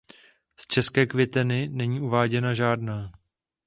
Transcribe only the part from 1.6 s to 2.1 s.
není